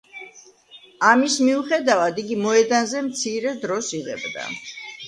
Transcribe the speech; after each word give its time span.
ამის 1.09 1.35
მიუხედავად, 1.49 2.23
იგი 2.25 2.41
მოედანზე 2.49 3.07
მცირე 3.13 3.57
დროს 3.69 3.97
იღებდა. 4.01 4.53